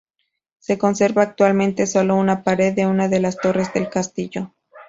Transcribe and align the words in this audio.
Se 0.57 0.79
conserva 0.79 1.21
actualmente 1.21 1.85
sólo 1.85 2.15
una 2.15 2.43
pared 2.43 2.73
de 2.73 2.87
una 2.87 3.07
de 3.07 3.19
las 3.19 3.37
torres 3.37 3.71
del 3.71 3.87
castillo. 3.87 4.51